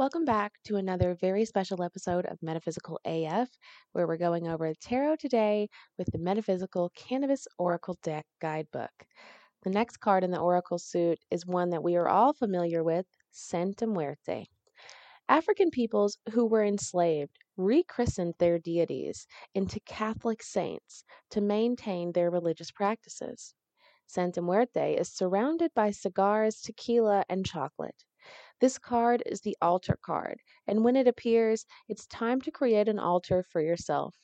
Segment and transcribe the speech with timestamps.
[0.00, 3.50] Welcome back to another very special episode of Metaphysical AF,
[3.92, 5.68] where we're going over tarot today
[5.98, 9.04] with the Metaphysical Cannabis Oracle Deck Guidebook.
[9.62, 13.04] The next card in the Oracle suit is one that we are all familiar with
[13.30, 14.46] Santa Muerte.
[15.28, 22.70] African peoples who were enslaved rechristened their deities into Catholic saints to maintain their religious
[22.70, 23.54] practices.
[24.06, 28.02] Santa Muerte is surrounded by cigars, tequila, and chocolate.
[28.60, 33.00] This card is the altar card, and when it appears, it's time to create an
[33.00, 34.14] altar for yourself.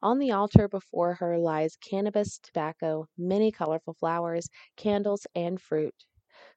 [0.00, 6.06] On the altar before her lies cannabis, tobacco, many colorful flowers, candles, and fruit.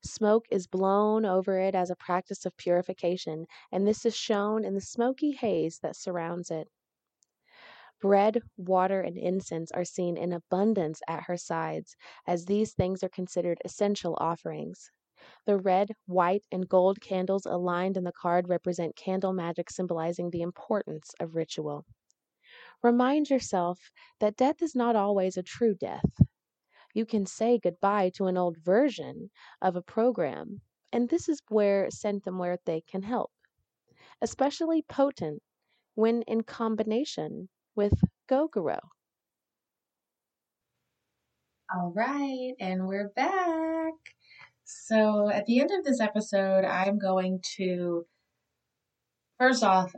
[0.03, 4.73] Smoke is blown over it as a practice of purification, and this is shown in
[4.75, 6.69] the smoky haze that surrounds it.
[7.99, 13.09] Bread, water, and incense are seen in abundance at her sides, as these things are
[13.09, 14.91] considered essential offerings.
[15.45, 20.41] The red, white, and gold candles aligned in the card represent candle magic, symbolizing the
[20.41, 21.85] importance of ritual.
[22.83, 26.05] Remind yourself that death is not always a true death.
[26.93, 30.61] You can say goodbye to an old version of a program,
[30.91, 33.31] and this is where Santa Muerte can help,
[34.21, 35.43] especially potent
[35.95, 37.93] when in combination with
[38.27, 38.79] Gogoro.
[41.73, 44.16] All right, and we're back.
[44.69, 48.05] So, at the end of this episode, I'm going to
[49.39, 49.93] first off,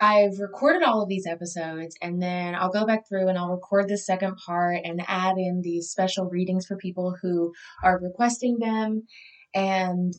[0.00, 3.88] I've recorded all of these episodes and then I'll go back through and I'll record
[3.88, 7.52] the second part and add in these special readings for people who
[7.84, 9.04] are requesting them.
[9.54, 10.12] And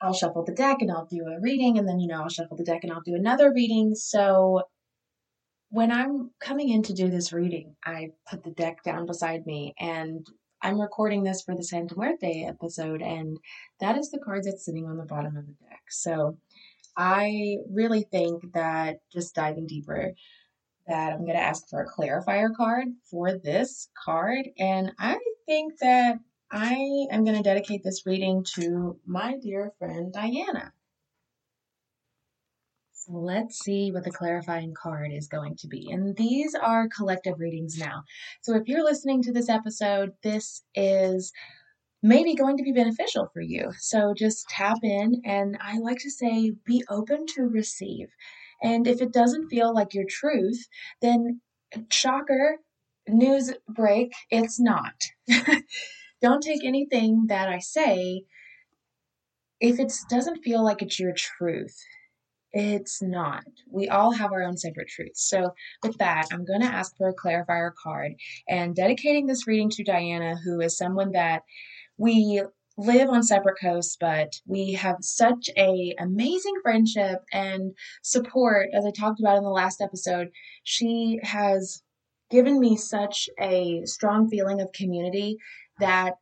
[0.00, 2.56] I'll shuffle the deck and I'll do a reading and then, you know, I'll shuffle
[2.56, 3.94] the deck and I'll do another reading.
[3.94, 4.62] So
[5.70, 9.74] when I'm coming in to do this reading, I put the deck down beside me
[9.78, 10.26] and
[10.62, 13.38] I'm recording this for the Santa Muerte episode, and
[13.80, 15.82] that is the card that's sitting on the bottom of the deck.
[15.88, 16.36] So
[16.96, 20.12] I really think that just diving deeper,
[20.86, 25.78] that I'm going to ask for a clarifier card for this card, and I think
[25.80, 26.18] that
[26.50, 30.72] I am going to dedicate this reading to my dear friend Diana.
[33.08, 35.90] Let's see what the clarifying card is going to be.
[35.90, 38.04] And these are collective readings now.
[38.40, 41.32] So if you're listening to this episode, this is
[42.02, 43.72] maybe going to be beneficial for you.
[43.78, 48.08] So just tap in, and I like to say, be open to receive.
[48.62, 50.66] And if it doesn't feel like your truth,
[51.00, 51.40] then
[51.90, 52.58] shocker,
[53.08, 54.94] news break, it's not.
[56.22, 58.24] Don't take anything that I say
[59.60, 61.76] if it doesn't feel like it's your truth.
[62.52, 63.44] It's not.
[63.70, 65.28] We all have our own separate truths.
[65.28, 68.14] So, with that, I'm going to ask for a clarifier card
[68.48, 71.42] and dedicating this reading to Diana, who is someone that
[71.96, 72.42] we
[72.76, 77.72] live on separate coasts, but we have such a amazing friendship and
[78.02, 78.68] support.
[78.74, 80.30] As I talked about in the last episode,
[80.64, 81.82] she has
[82.30, 85.36] given me such a strong feeling of community
[85.78, 86.14] that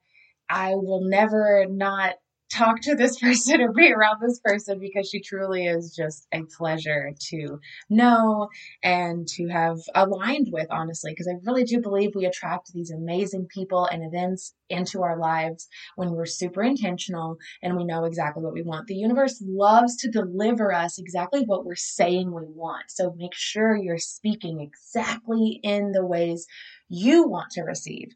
[0.51, 2.15] I will never not
[2.51, 6.43] talk to this person or be around this person because she truly is just a
[6.43, 7.61] pleasure to
[7.91, 8.49] know
[8.83, 13.47] and to have aligned with, honestly, because I really do believe we attract these amazing
[13.47, 18.53] people and events into our lives when we're super intentional and we know exactly what
[18.53, 18.87] we want.
[18.87, 22.91] The universe loves to deliver us exactly what we're saying we want.
[22.91, 26.47] So make sure you're speaking exactly in the ways
[26.89, 28.15] you want to receive.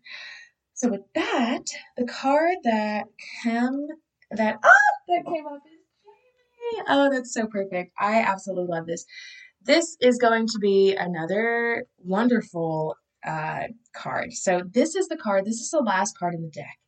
[0.75, 1.64] So with that,
[1.97, 3.04] the card that
[3.44, 3.87] came
[4.37, 5.78] that ah that came up is
[6.72, 6.84] Jamie.
[6.88, 7.93] Oh, that's so perfect.
[7.98, 9.04] I absolutely love this.
[9.65, 14.32] This is going to be another wonderful uh, card.
[14.32, 15.44] So this is the card.
[15.44, 16.78] This is the last card in the deck,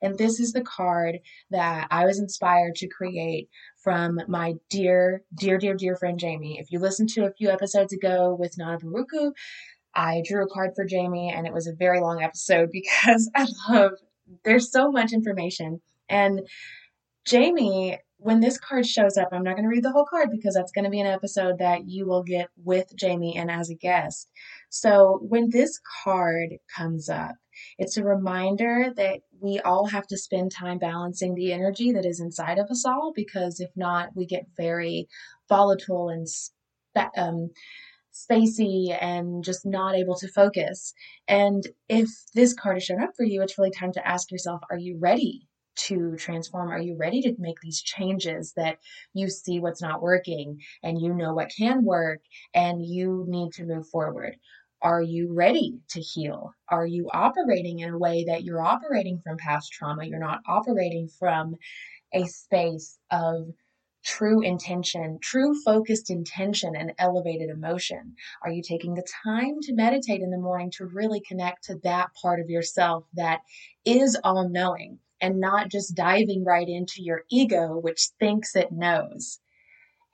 [0.00, 1.18] and this is the card
[1.50, 3.48] that I was inspired to create
[3.82, 6.58] from my dear, dear, dear, dear friend Jamie.
[6.58, 9.32] If you listened to a few episodes ago with Nana Baruku,
[9.94, 13.46] I drew a card for Jamie, and it was a very long episode because I
[13.68, 13.92] love.
[14.44, 16.40] There's so much information, and
[17.24, 20.54] Jamie, when this card shows up, I'm not going to read the whole card because
[20.54, 23.74] that's going to be an episode that you will get with Jamie and as a
[23.74, 24.28] guest.
[24.70, 27.34] So when this card comes up,
[27.78, 32.20] it's a reminder that we all have to spend time balancing the energy that is
[32.20, 35.08] inside of us all because if not, we get very
[35.48, 36.26] volatile and
[37.16, 37.50] um,
[38.12, 40.92] spacey and just not able to focus.
[41.28, 44.60] And if this card has shown up for you, it's really time to ask yourself,
[44.70, 46.70] are you ready to transform?
[46.70, 48.78] Are you ready to make these changes that
[49.14, 52.20] you see what's not working and you know what can work
[52.54, 54.36] and you need to move forward?
[54.82, 56.52] Are you ready to heal?
[56.68, 60.04] Are you operating in a way that you're operating from past trauma?
[60.04, 61.54] You're not operating from
[62.12, 63.52] a space of
[64.04, 68.16] true intention, true focused intention, and elevated emotion?
[68.42, 72.10] Are you taking the time to meditate in the morning to really connect to that
[72.20, 73.40] part of yourself that
[73.84, 79.40] is all knowing and not just diving right into your ego, which thinks it knows?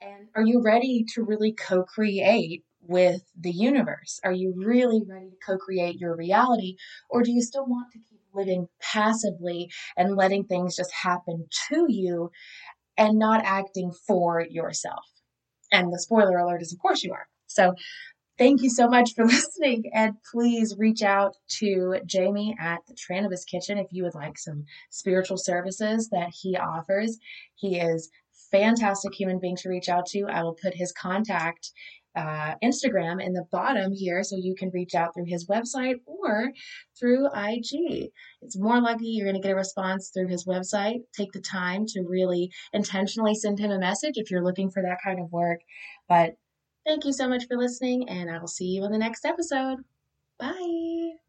[0.01, 4.19] And are you ready to really co create with the universe?
[4.23, 6.75] Are you really ready to co create your reality?
[7.09, 11.85] Or do you still want to keep living passively and letting things just happen to
[11.89, 12.31] you
[12.97, 15.03] and not acting for yourself.
[15.71, 17.27] And the spoiler alert is, of course, you are.
[17.47, 17.73] So,
[18.39, 19.91] thank you so much for listening.
[19.93, 24.65] And please reach out to Jamie at the Tranibus Kitchen if you would like some
[24.89, 27.19] spiritual services that he offers.
[27.55, 28.09] He is
[28.51, 30.25] fantastic human being to reach out to.
[30.27, 31.71] I will put his contact
[32.15, 36.51] uh, Instagram in the bottom here so you can reach out through his website or
[36.99, 38.09] through IG.
[38.41, 41.01] It's more likely you're going to get a response through his website.
[41.15, 44.97] Take the time to really intentionally send him a message if you're looking for that
[45.03, 45.59] kind of work.
[46.07, 46.33] But
[46.85, 49.83] thank you so much for listening, and I will see you in the next episode.
[50.39, 51.19] Bye.